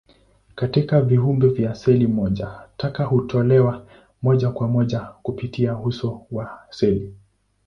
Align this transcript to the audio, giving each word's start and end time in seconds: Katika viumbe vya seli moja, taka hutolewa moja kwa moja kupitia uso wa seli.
Katika 0.55 1.01
viumbe 1.01 1.47
vya 1.47 1.75
seli 1.75 2.07
moja, 2.07 2.59
taka 2.77 3.03
hutolewa 3.05 3.87
moja 4.21 4.49
kwa 4.51 4.67
moja 4.67 4.99
kupitia 4.99 5.77
uso 5.79 6.25
wa 6.31 6.59
seli. 6.69 7.15